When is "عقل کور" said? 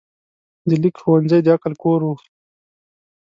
1.55-1.99